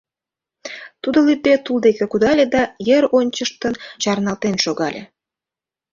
Тудо 1.01 1.19
лӱдде 1.27 1.53
тул 1.65 1.77
деке 1.85 2.05
кудале 2.11 2.45
да, 2.55 2.63
йыр 2.87 3.03
ончыштын, 3.17 3.73
чарналтен 4.01 4.55
шогале. 4.63 5.03